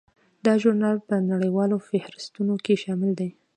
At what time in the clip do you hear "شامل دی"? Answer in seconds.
2.83-3.29